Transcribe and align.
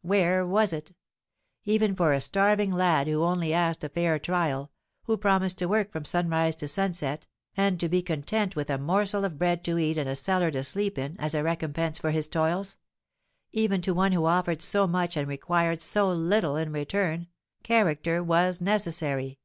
where 0.00 0.46
was 0.46 0.72
it? 0.72 0.94
Even 1.64 1.94
for 1.94 2.14
a 2.14 2.20
starving 2.22 2.70
lad 2.72 3.06
who 3.06 3.22
only 3.22 3.52
asked 3.52 3.84
a 3.84 3.90
fair 3.90 4.18
trial—who 4.18 5.16
promised 5.18 5.58
to 5.58 5.66
work 5.66 5.92
from 5.92 6.02
sunrise 6.02 6.56
to 6.56 6.66
sunset, 6.66 7.26
and 7.58 7.78
to 7.78 7.90
be 7.90 8.00
content 8.00 8.56
with 8.56 8.70
a 8.70 8.78
morsel 8.78 9.22
of 9.22 9.36
bread 9.36 9.62
to 9.62 9.76
eat 9.76 9.98
and 9.98 10.08
a 10.08 10.16
cellar 10.16 10.50
to 10.50 10.64
sleep 10.64 10.96
in, 10.96 11.14
as 11.20 11.34
a 11.34 11.42
recompense 11.42 11.98
for 11.98 12.10
his 12.10 12.26
toils,—even 12.26 13.82
to 13.82 13.92
one 13.92 14.12
who 14.12 14.24
offered 14.24 14.62
so 14.62 14.86
much 14.86 15.14
and 15.14 15.28
required 15.28 15.82
so 15.82 16.08
little 16.10 16.56
in 16.56 16.72
return, 16.72 17.26
character 17.62 18.24
was 18.24 18.62
necessary! 18.62 19.40